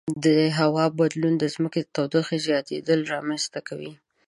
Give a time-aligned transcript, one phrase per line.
[0.25, 0.27] د
[0.59, 3.93] هوا بدلون د ځمکې د تودوخې زیاتیدل رامنځته کوي.